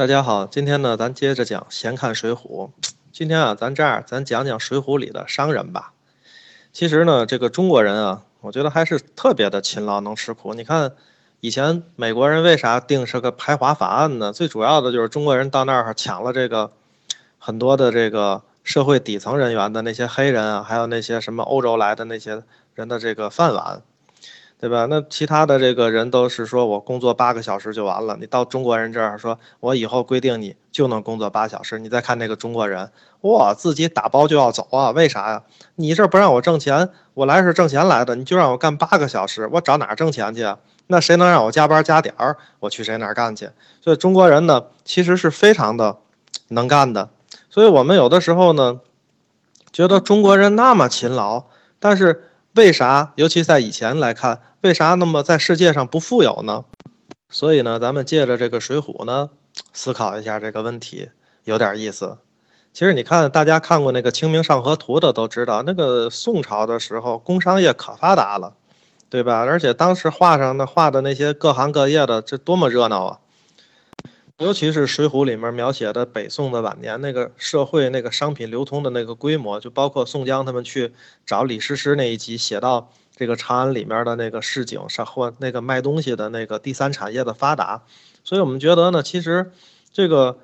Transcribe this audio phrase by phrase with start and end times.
[0.00, 2.68] 大家好，今天呢，咱接着讲《闲看水浒》。
[3.12, 5.92] 今天啊，咱这样，咱讲讲《水浒》里的商人吧。
[6.72, 10.54] 其实呢，这个中国人啊，我觉得还是特别的勤劳能吃苦。
[10.54, 10.92] 你看，
[11.40, 14.32] 以前美国人为啥定是个排华法案呢？
[14.32, 16.72] 最主要的就是中国人到那儿抢了这个
[17.38, 22.42] 很多的这个社会底层人员的那些黑人啊，还有那些什么欧洲来的那些
[22.74, 23.82] 人的这个饭碗。
[24.60, 24.84] 对吧？
[24.90, 28.14] 那其他的这个人都是说我工作八个小时就完了。
[28.20, 31.78] 你到中国人这儿说，我以后规定你就能工作八小时。
[31.78, 32.90] 你再看那个中国人，
[33.22, 34.90] 哇，自己打包就要走啊？
[34.90, 35.42] 为啥呀？
[35.76, 40.46] 你这不让我挣钱，我来是挣钱来的，你就让我干八个小时，我找哪挣钱去？
[40.88, 43.48] 那谁能让我加班加点儿，我去谁那儿干去？
[43.80, 45.96] 所以中国人呢，其实是非常的
[46.48, 47.08] 能干的。
[47.48, 48.80] 所以我们有的时候呢，
[49.72, 51.44] 觉得中国人那么勤劳，
[51.78, 52.26] 但是。
[52.54, 53.12] 为啥？
[53.14, 56.64] 尤其在以前来看，为啥那么在世界上不富有呢？
[57.28, 59.30] 所以呢，咱们借着这个《水浒》呢，
[59.72, 61.10] 思考一下这个问题，
[61.44, 62.18] 有点意思。
[62.72, 68.54] 其实你看，大家看过那个《清明上河图》的都知道，那个宋朝的时候，工商业可发达了，
[69.08, 69.44] 对吧？
[69.44, 73.18] 而且当时画上的画的那些各行各业的，这多么热闹啊！
[74.40, 80.94] 尤其是《水浒》里面描写的北宋的晚年那个社会那个商品流通的那个规模，就包括宋江他们去
[81.26, 87.82] 找李师师那一集写到这个长安里面的那个市井上或那个卖东西的那个第三产业的发达，
[88.24, 89.52] 所以我们觉得呢，其实
[89.92, 90.38] 这个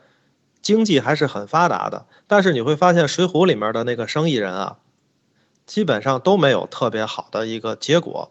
[0.61, 2.05] 经济还是很发达的。
[2.27, 4.77] 但是你会发现，《水浒》里面的那个生意人啊，
[5.65, 8.31] 基本上都没有特别好的一个结果。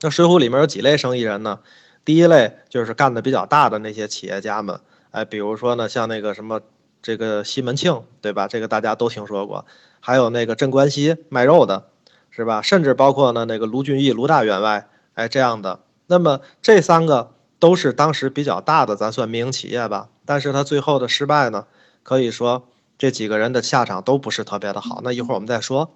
[0.00, 1.60] 那《水浒》里面有几类生意人呢？
[2.04, 4.78] 第一类就是干的比较大的那些企业家们，
[5.10, 6.60] 哎，比如说呢，像那个什么
[7.00, 8.46] 这个西门庆，对吧？
[8.46, 9.64] 这个大家都听说过。
[10.00, 11.88] 还有那个镇关西卖肉的，
[12.30, 12.60] 是吧？
[12.60, 15.80] 甚至包括呢那个卢俊义、卢大员外，哎，这样的。
[16.06, 20.10] 那么这三个都是当时比较大的，咱算民营企业吧。
[20.26, 21.66] 但是他最后的失败呢，
[22.02, 22.68] 可以说
[22.98, 25.00] 这几个人的下场都不是特别的好。
[25.02, 25.94] 那一会儿我们再说。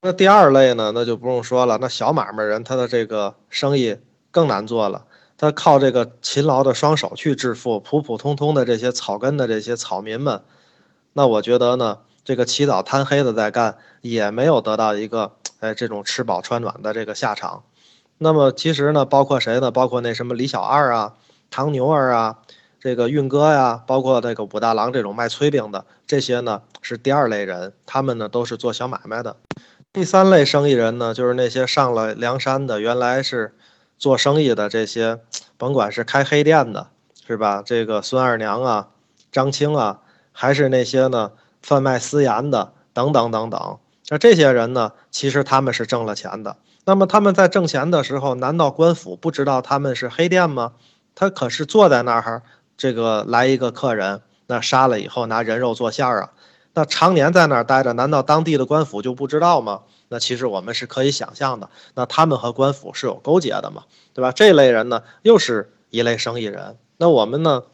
[0.00, 3.98] 那第二类呢，那就不用说了，那小买卖人他的这个生意。
[4.36, 5.06] 更难做了，
[5.38, 10.42] 他靠这个勤劳的双手去致富，普普通通的这些草根的这些草民们，
[11.14, 17.62] 那我觉得呢，这个起早贪黑的在干，也没有得到一个哎这种吃饱穿暖的这个下场。
[18.18, 19.70] 那么其实呢，包括谁呢？
[19.70, 21.14] 包括那什么李小二啊、
[21.48, 22.36] 唐牛儿啊、
[22.78, 29.36] 这个运哥呀，包括那个武大郎这种卖炊饼的，这些呢是第二类人，他们呢都是做小买卖的。
[29.94, 33.54] 第三类生意人呢，就是那些上了梁山的，原来是。
[33.98, 35.20] 做生意的这些，
[35.56, 36.88] 甭管是开黑店的，
[37.26, 37.62] 是吧？
[37.64, 38.88] 这个孙二娘啊、
[39.32, 40.00] 张青啊，
[40.32, 43.78] 还是那些呢贩卖私盐的，等等等等。
[44.08, 46.56] 那这些人呢，其实他们是挣了钱的。
[46.84, 50.74] 那么他们在挣钱的时候，难道官府不知道他们是黑店吗？
[51.14, 52.42] 他可是坐在那儿，
[52.76, 56.30] 这个来一个客人，那杀了以后拿人肉做馅儿啊。
[56.74, 59.80] 那常年在那儿待着，难道当地的官府就不知道吗？
[60.08, 63.84] 那其实我们是可以想象的，那他们和官府是有勾结的嘛，
[64.14, 64.30] 对吧？
[64.30, 66.78] 这类人呢，又是一类生意人。
[66.98, 67.64] 那我们呢，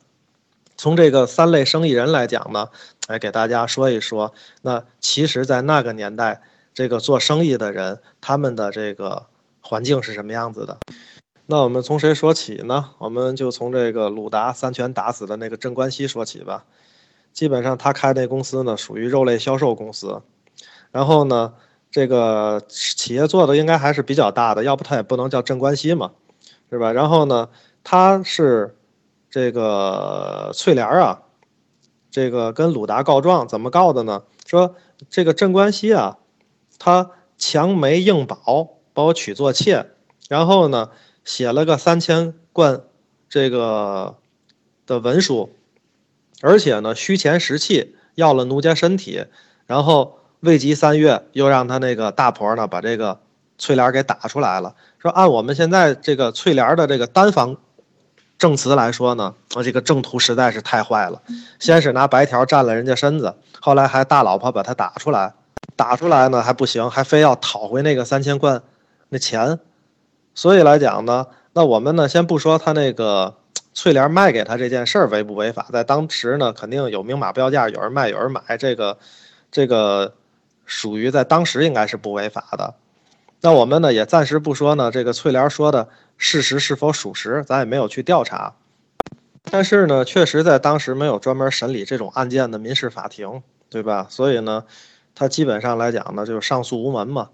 [0.78, 2.70] 从这个三类生意人来讲呢，
[3.06, 4.32] 来给大家说一说。
[4.62, 6.40] 那其实，在那个年代，
[6.72, 9.26] 这个做生意的人，他们的这个
[9.60, 10.78] 环境是什么样子的？
[11.44, 12.90] 那我们从谁说起呢？
[12.96, 16.64] 我们就从这个鲁达三拳打死的那个镇关西说起吧。
[17.34, 20.22] 基本上他开那公司呢，属于肉类销售公司，
[20.90, 21.52] 然后呢。
[21.92, 26.12] 这个企业做的应该还是比较大的，要不他也不能叫镇关西嘛，
[26.70, 26.90] 是吧？
[26.90, 27.50] 然后呢，
[27.84, 28.78] 他是
[29.28, 31.20] 这个翠莲啊，
[32.10, 34.22] 这个跟鲁达告状，怎么告的呢？
[34.46, 34.74] 说
[35.10, 36.16] 这个镇关西啊，
[36.78, 39.90] 他强媒硬保，把我娶做妾，
[40.30, 40.88] 然后呢，
[41.26, 42.80] 写了个三千贯
[43.28, 44.16] 这个
[44.86, 45.50] 的文书，
[46.40, 49.26] 而且呢，虚钱实气，要了奴家身体，
[49.66, 50.20] 然后。
[50.42, 53.20] 未及三月，又让他那个大婆呢把这个
[53.58, 54.74] 翠莲给打出来了。
[54.98, 57.56] 说按我们现在这个翠莲的这个单方
[58.38, 61.22] 证词来说呢，啊这个正途实在是太坏了。
[61.60, 65.32] 先是拿白条占了人家身子，后来还大老婆把他打出来，
[65.76, 68.60] 打出来呢还不行，还非要讨回那个三千贯
[69.10, 69.60] 那钱。
[70.34, 73.36] 所以来讲呢，那我们呢先不说他那个
[73.72, 78.98] 翠莲卖给他这件事儿违不违法，在当时呢肯定有明码标价，有人卖有人买，这个
[79.52, 80.12] 这个。
[80.64, 82.74] 属于在当时应该是不违法的，
[83.40, 88.54] 那我们呢也暂时不说呢，这个翠莲说的事实是否属实，咱也没有去调查。
[89.50, 94.06] 但是呢，确实在当时没有专门审理这种案件的民事法庭，对吧？
[94.08, 94.64] 所以呢，
[95.16, 97.30] 他基本上来讲呢，就是上诉无门嘛。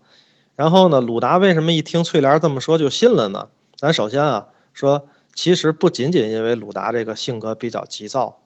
[0.57, 3.49] 然后呢，鲁达为什么一听翠莲这么说就信了呢？
[3.77, 8.41] 咱首先啊说，其实不仅仅因为鲁达这个性格比较急躁，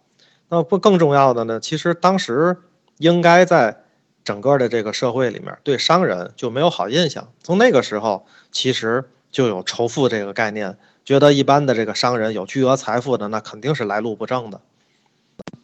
[0.48, 1.60] 那不更重要的呢？
[1.60, 2.58] 其实当时
[2.98, 3.81] 应该在
[4.24, 7.32] 整个的这个社会里面，对商人就没有好印象。
[7.42, 14.60] 从那个时候，其实就有仇富这个概念，觉得一般的这个商人有巨额财富的，那肯定是来路不正的。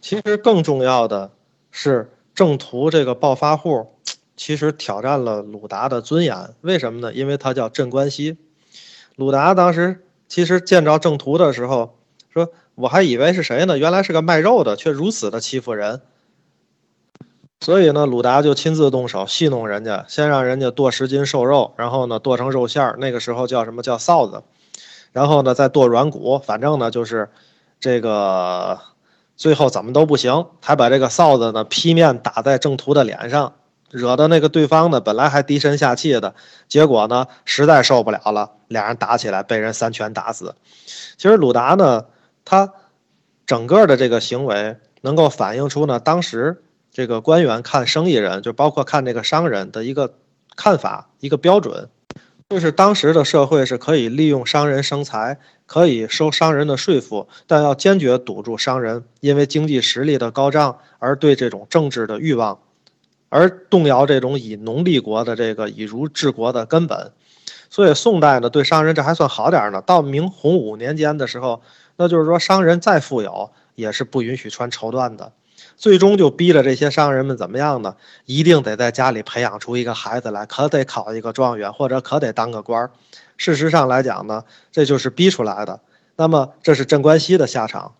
[0.00, 1.30] 其实更重要的
[1.70, 3.94] 是，郑屠这个暴发户，
[4.36, 6.54] 其实挑战了鲁达的尊严。
[6.62, 7.12] 为什么呢？
[7.12, 8.38] 因为他叫镇关西。
[9.16, 11.98] 鲁达当时其实见着郑屠的时候，
[12.32, 13.76] 说我还以为是谁呢？
[13.78, 16.00] 原来是个卖肉的，却如此的欺负人。
[17.60, 24.44] 所以呢，鲁达就亲自动手戏弄人家，先让人家剁十斤瘦肉，然后呢剁成肉馅儿，那个时候叫什么叫臊子，
[25.12, 27.28] 然后呢再剁软骨，反正呢就是
[27.80, 28.78] 这个
[29.36, 33.54] 最后怎么都不行，还把这个臊子呢劈面打在郑屠的脸上，
[33.90, 36.36] 惹得那个对方呢本来还低声下气的，
[36.68, 40.54] 结果呢实在受不了了，俩人打起来，被人三拳打死。
[41.16, 42.04] 其实鲁达呢，
[42.44, 42.72] 他
[43.46, 46.62] 整个的这个行为能够反映出呢当时。
[46.98, 50.14] 这个官员看生意人，就包括看这个商人的一个
[50.56, 51.88] 看法，一个标准，
[52.48, 62.58] 就是当时的社会是可以利用商人生财，可以收商人的税赋，但要坚决堵住商人因为经济实力的高涨而对这种政治的欲望，
[63.28, 67.12] 而动摇这种以农立国的这个以儒治国的根本。
[67.70, 69.80] 所以宋代呢，对商人这还算好点呢。
[69.82, 71.62] 到明洪武年间的时候，
[71.94, 75.30] 那就是说商人再富有，也是不允许穿绸缎的。
[75.78, 77.94] 最终就逼着这些商人们怎么样呢？
[78.26, 82.90] 一定得在家里培养出一个孩子来，可得考一个状元，或者可得当个官儿。
[83.36, 84.42] 事实上来讲呢，
[84.72, 85.80] 这就是逼出来的。
[86.16, 87.94] 那么这是镇关西的下场。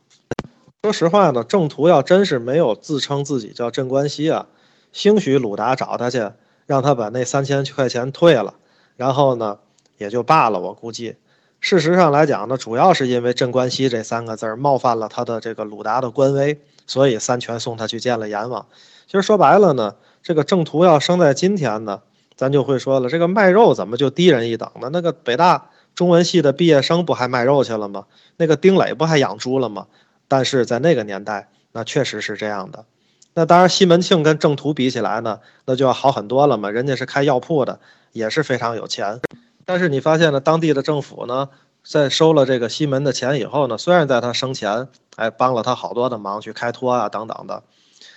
[0.83, 4.47] 说实话呢，郑屠要真是没有自称自己叫镇关西啊，
[4.93, 6.33] 兴许鲁达找他去，
[6.67, 8.55] 让他把那三千块钱退了，
[8.97, 9.59] 然后呢
[9.99, 10.59] 也就罢了。
[10.59, 11.15] 我估计，
[11.61, 16.61] 事实上来讲呢，主要是因为镇关西这三个字冒犯了他的这个鲁达的官威。
[16.91, 18.65] 所以三拳送他去见了阎王。
[19.07, 22.01] 其实说白了呢，这个郑屠要生在今天呢，
[22.35, 24.89] 咱就会说了，这个卖肉怎么就低人一等呢？
[24.91, 28.07] 那个北大中文系的毕业生不还卖肉去了吗？
[28.39, 29.87] 那个丁磊不还养猪了吗？
[30.29, 32.87] 但是在那个年代，那确实是这样的。
[33.35, 36.71] 那当然，西门庆跟郑屠比起来呢，那就要好很多了嘛。
[36.71, 37.79] 人家是开药铺的，
[38.13, 39.21] 也是非常有钱。
[39.69, 41.51] 但是你发现了，当地的政府呢？
[41.85, 47.63] 在收了这个西门的钱以后呢，虽然在他生前，哎，帮了他好多的忙，去开脱啊等等的，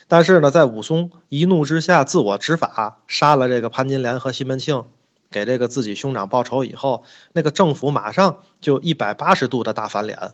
[0.08, 4.86] 但是呢，在武松一怒之下自我执法，杀了这个潘金莲和西门庆，
[5.30, 7.04] 给这个自己兄长报仇以后，
[7.34, 10.34] 那个政府马上就一百八十度的大翻脸，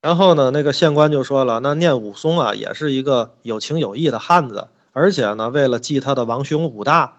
[0.00, 7.16] 然后呢，那个县官就说了，那念武松啊，也是一个有情有义的汉子，而且呢，为了记他的王兄武大，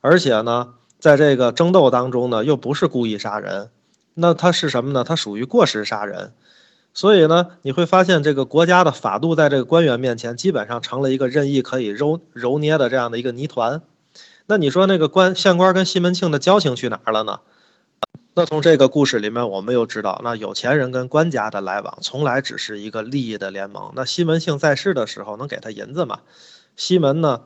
[0.00, 3.70] 而且呢，在这个争斗当中呢，又不是故意杀人。
[4.14, 5.04] 那他是什么呢？
[5.04, 6.32] 他属于过失杀人，
[6.92, 13.80] 所以呢，你会发现这个国家的法度在这个官员面前，基本上成了一个任意可以揉揉捏的这样的一个泥团。
[14.46, 17.40] 那你说那个官县官跟西门庆的交情去哪儿了呢？
[18.34, 23.92] 那从这个故事里面，我们又知道，那有钱人跟官家的来往，从来只是一个利益的联盟。
[23.94, 26.20] 那西门庆在世的时候能给他银子吗？
[26.76, 27.42] 西门呢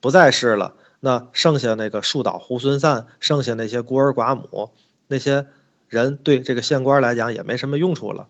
[0.00, 4.70] 不在世了，那剩下那个树倒猢狲散，剩下那些孤儿寡母，
[5.08, 5.46] 那些。
[5.90, 8.28] 人对这个县官来讲也没什么用处了，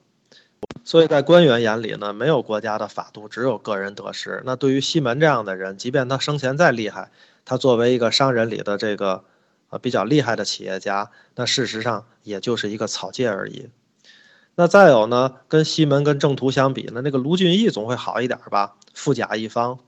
[0.83, 4.43] 所以在官员眼里呢，没有国家的法度，只有个人得失。
[4.47, 7.11] 那对于西门这样的人，即便他生前再厉害，
[7.45, 9.25] 他作为一个商人里的这个
[9.69, 13.69] 呃比较厉害的企业家，那事实上也就是一个草芥而已。
[14.55, 18.75] 那再有呢，跟西门跟郑屠相比呢，那个卢俊义总会好一点吧？
[18.95, 19.79] 富甲一方，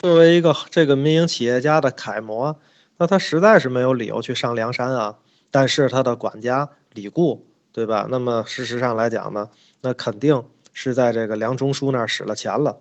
[0.00, 2.56] 作为一个这个民营企业家的楷模，
[2.96, 5.18] 那他实在是没有理由去上梁山啊。
[5.50, 6.70] 但是他的管家。
[6.94, 8.08] 李固，对吧？
[8.10, 9.50] 那么事实上来讲呢，
[9.82, 12.78] 那肯定是在这个梁中书那儿使了钱了。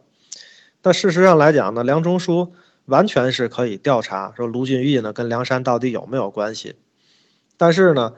[0.82, 2.54] 但事实上来讲呢，梁中书
[2.86, 6.78] 完全是可以调查说卢俊义呢跟梁山到底有没有关系。
[7.58, 8.14] 但是呢，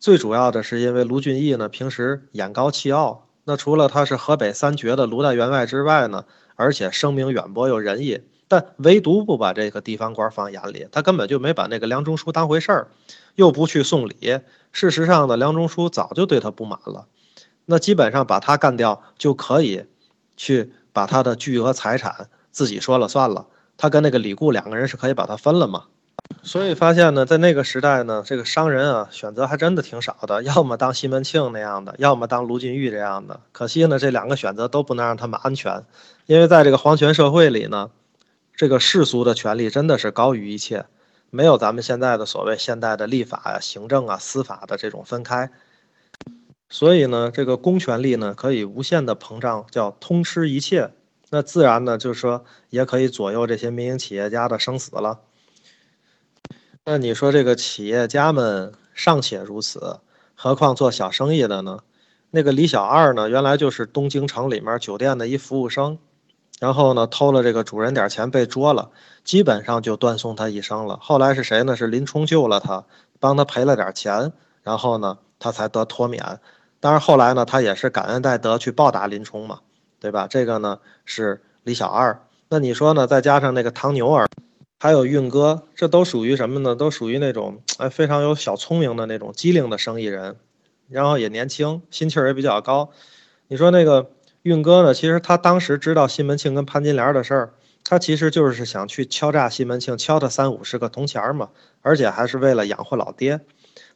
[0.00, 6.24] 最主要的是因为卢俊义呢平时眼高气傲，那除了他是河北三绝的卢大员外之外呢，
[6.58, 8.20] 而且声名远播又仁义。
[8.48, 12.88] 但唯独不把这个地方官放眼里，他根本就没把那个梁中书当回事儿，
[13.36, 14.40] 又不去送礼。
[14.72, 17.06] 事实上呢，梁中书早就对他不满了，
[17.66, 19.84] 那基本上把他干掉就可以，
[20.36, 23.46] 去把他的巨额财产自己说了算了。
[23.76, 25.84] 他跟那个李固两个人是可以把他分了嘛？
[26.48, 33.38] 所以发现呢，在那个时代呢，这个商人啊选择还真的挺少的，要么当西门庆那样的，要么当卢俊义这样的。
[33.52, 35.84] 可惜呢，这两个选择都不能让他们安全，
[36.24, 37.90] 因为在这个皇权社会里呢。
[38.56, 40.86] 这个世俗的权利真的是高于一切，
[41.30, 45.50] 没有咱们现在的所谓现代的立法呀、行政啊、司法的这种分开。
[46.70, 50.90] 所以呢，这个公权力呢可以无限的膨胀，叫通吃一切。
[51.28, 55.20] 那自然呢，就是说也可以左右这些民营企业家的生死了。
[56.90, 59.98] 那你说这个企业家们尚且如此，
[60.34, 61.80] 何况做小生意的呢？
[62.30, 65.98] 那个李小二呢，原来就是东京城里面酒店的一服务生，
[66.58, 68.90] 然后呢偷了这个主人点钱被捉了，
[69.22, 70.98] 基本上就断送他一生了。
[71.02, 71.76] 后来是谁呢？
[71.76, 72.86] 是林冲救了他，
[73.20, 76.40] 帮他赔了点钱，然后呢他才得脱免。
[76.80, 79.58] 当然后来呢，他也是感恩戴德去报答林冲嘛。
[80.00, 80.26] 对吧？
[80.26, 82.18] 这个呢是李小二，
[82.48, 83.06] 那你说呢？
[83.06, 84.26] 再加上那个唐牛儿，
[84.80, 86.76] 还有运哥，这都属于什么呢？
[86.76, 90.36] 都属于那种哎非常有小聪明的那种机灵的生意人，
[90.88, 92.90] 然后也年轻，心气儿也比较高。
[93.48, 94.10] 你说那个
[94.42, 94.94] 运哥呢？
[94.94, 101.48] 其实他当时知道西门庆跟潘金莲的事儿，他其实就是想去敲诈西门庆，敲他三五十个铜钱儿嘛，
[101.82, 103.40] 而且还是为了养活老爹。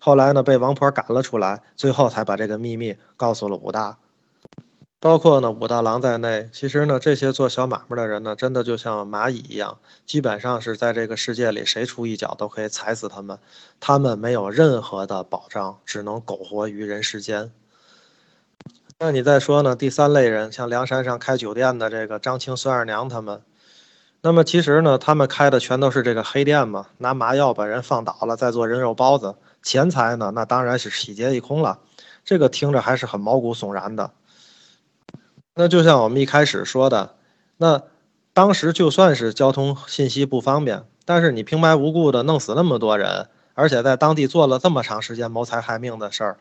[0.00, 3.98] 后来呢，被王婆赶了出来，最后才把这个秘密告诉了武大。
[5.02, 13.36] 包括呢武大郎在内，其实呢这些做小买卖的人呢，真的就像蚂蚁一样，基本上是在这个世界里谁出一脚都可以踩死他们，
[13.80, 17.50] 他们没有任何的保障，只能苟活于人世间。
[19.00, 19.74] 那你再说呢？
[19.74, 23.42] 第三类人，像梁山上开酒店的这个张青、孙二娘他们，
[24.20, 31.80] 那么其实呢，他们开的全都是这个黑店嘛，拿麻药把人放倒了，再做人肉包子，钱财呢，那当然是洗劫一空了。
[32.24, 34.12] 这个听着还是很毛骨悚然的。
[35.54, 37.14] 那就像我们一开始说的，
[37.58, 37.82] 那
[38.32, 46.38] 当时就算是交通信息不方便，但是你平白无故的弄死那么多人，而且在当地做了这么长时间谋财害命的事儿，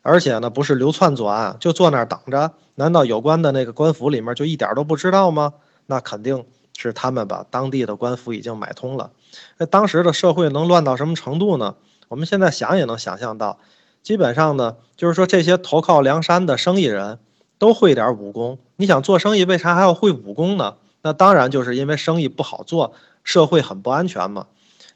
[0.00, 5.52] 而且呢不是流窜作案，就坐那儿等着，难道有关的那个官府里面就一点都不知道吗？
[5.84, 9.10] 那肯定是他们把当地的官府已经买通了。
[9.58, 11.74] 那当时的社会能乱到什么程度呢？
[12.08, 13.58] 我们现在想也能想象到，
[14.02, 17.18] 基本上呢就是说这些投靠梁山的生意人。
[17.58, 20.76] 都会点武功，你想做生意，为啥还要会武功呢？
[21.02, 24.46] 那当然就是因为生意不好做，社会很不安全嘛。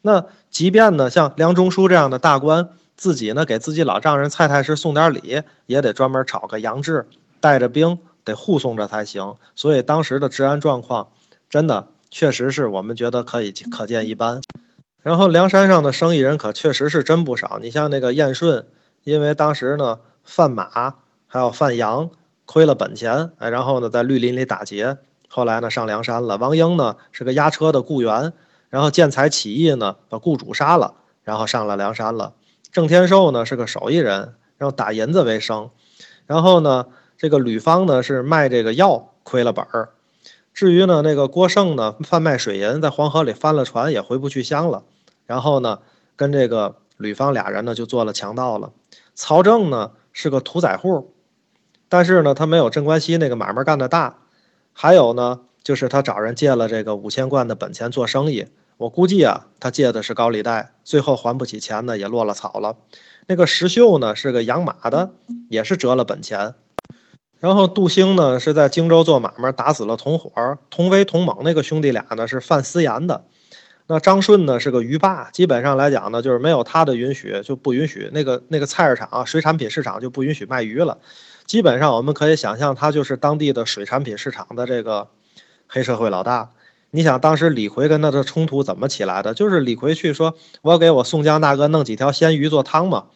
[0.01, 7.07] 那即便呢，像梁中书这样的大官，自己呢给自己老丈人蔡太师送点礼，也得专门找个杨志，
[7.41, 9.37] 带着兵得护送着才行。
[9.55, 11.09] 所以当时的治安状况，
[11.49, 14.41] 真的确实是我们觉得可以可见一斑。
[15.03, 18.67] 然后梁山上的生意人可确实是真不少，你像那个燕顺，
[19.05, 20.95] 因为当时呢贩马
[21.27, 22.11] 还有贩羊。
[22.53, 26.37] 亏了本钱，哎，然后呢，在绿林里打劫，后来呢，上梁山了。
[26.37, 28.35] 王英呢，是个押车的雇员，
[28.69, 30.93] 然后见财起意呢，把雇主杀了，
[31.25, 32.35] 然后上了梁山了。
[32.71, 35.71] 郑天寿呢，是个手艺人，然后打银子为生。
[36.27, 39.89] 然后呢，这个吕方呢，是卖这个药，亏了本儿。
[40.53, 44.83] 至于呢，那个郭盛呢，贩卖水银，在黄河里翻了船，也回不去乡了。
[45.25, 45.79] 然后呢，
[46.17, 48.73] 跟这个吕方俩人呢，就做了强盗了。
[49.15, 51.15] 曹正呢，是个屠宰户。
[51.93, 54.17] 但是呢，他没有镇关西那个买卖干的大，
[54.73, 58.47] 还有呢，就是他找人借了这个五千贯的本钱做生意。
[58.79, 62.79] 我估计啊，他借的是高利贷，最后还不起钱呢，也落了草了。
[63.27, 65.11] 那个石秀呢，是个养马的，
[65.51, 66.55] 也是折了本钱。
[67.39, 70.31] 然后杜兴呢，是在荆州做买卖，打死了同伙，
[70.71, 73.27] 同威、同猛那个兄弟俩呢，是贩私盐的。
[73.87, 80.99] 那张顺呢，是个鱼霸，基本上来讲呢，就是没有他的允许，就不允许那个那个菜市场、水产品市场就不允许卖鱼了。
[81.47, 85.09] 基本上我们可以想象，他就是当地的水产品市场的这个
[85.67, 86.51] 黑社会老大。
[86.93, 89.35] 你想当时李逵跟他的冲突怎么起来的？
[89.35, 93.07] 就是李逵去说：“我给我宋江大哥弄几条鲜鱼做汤嘛。”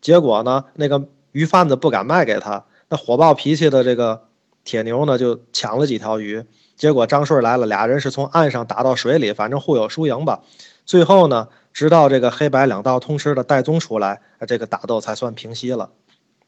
[0.00, 4.24] 结果呢，那个鱼贩子不敢卖给他，那火爆脾气的这个
[4.64, 6.44] 铁牛呢就抢了几条鱼。
[6.78, 10.40] 结果张顺来了，俩人是从岸上打到水里，反正互有输赢吧。
[10.86, 15.90] 最后呢，直到这个黑白两道通吃的戴宗出来，这个打斗才算平息了。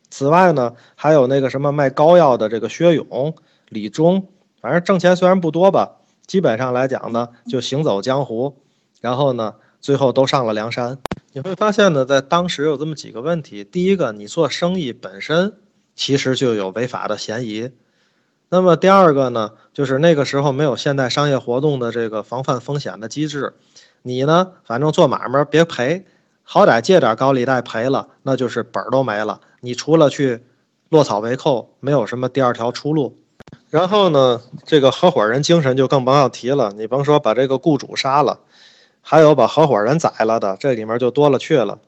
[0.09, 3.35] 此外呢，还有那个什么卖膏药的这个薛勇、
[3.69, 4.29] 李忠，
[4.61, 5.97] 反正挣钱虽然不多吧，
[6.27, 8.57] 基本上来讲呢，就行走江湖，
[9.01, 10.97] 然后呢，最后都上了梁山。
[11.33, 15.53] 你会发现呢，在当时有这么几个问题：第一个，你做生意本身
[15.95, 17.69] 其实就有违法的嫌疑；
[18.53, 23.55] 那么第二个呢，就是那个时候没有现代商业活动的这个防范风险的机制，
[24.03, 26.05] 你呢，反正做买卖别赔。
[26.43, 29.41] 好歹借点高利贷赔了，那就是本儿都没了。
[29.61, 30.43] 你除了去
[30.89, 33.17] 落草为寇，没有什么第二条出路。
[33.69, 36.73] 然后呢，这个合伙人精神就更甭要提了。
[36.73, 38.41] 你甭说把这个雇主杀了，
[39.01, 41.79] 还有把合伙人宰了的，这里面就多了去了。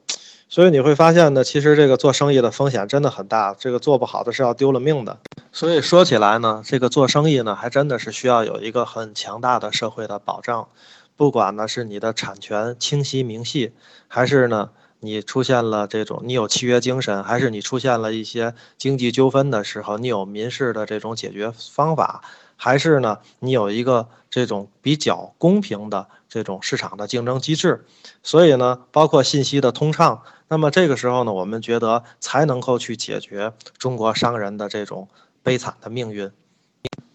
[0.53, 5.17] 所以你会发现呢，其实这个做生意的风险真的很大，这个做不好的是要丢了命的。
[5.51, 10.67] 所以说起来呢，这个做生意呢，还真的是需要有一个很强大的社会的保障。
[11.15, 13.73] 不管呢是你的产权清晰明细，
[14.07, 14.69] 还是呢
[14.99, 22.21] 你出现了这种你有契约精神，还是你出现了一些经济纠纷的时候，你有民事的这种解决方法，
[22.57, 27.83] 还是呢你有一个这种比较公平的这种市场的竞争机制？
[28.21, 30.21] 所以呢，包括信息的通畅，
[30.53, 35.07] 那么这个时候呢，我们觉得才能够去解决中国商人的这种
[35.41, 36.29] 悲惨的命运。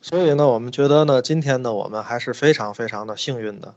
[0.00, 3.76] 所以呢，我们觉得呢，今天呢，我们还是非常非常的幸运的。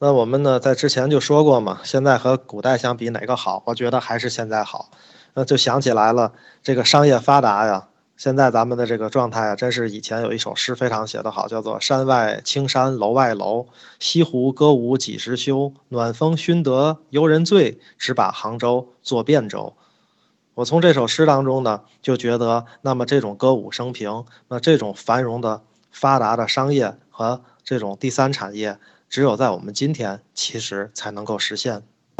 [0.00, 3.62] 那我们呢，在之前就说过嘛，现在和古代相比哪个好？
[3.66, 4.90] 我觉得还是现在好。
[5.34, 13.66] 那就想起来了，这个商业发达呀，现在咱们的这个状态啊，真是以前有一首诗非常写得好，叫做“山外青山楼外楼，
[13.98, 15.72] 西湖歌舞几时休？
[15.88, 19.74] 暖风熏得游人醉，只把杭州作汴州。”
[20.54, 28.78] 我从这首诗当中呢，就觉得，那么这种歌舞升平，那这种繁荣的、发达的商业和这种第三产业，
[29.08, 31.82] 只有在我们今天，其实才能够实现。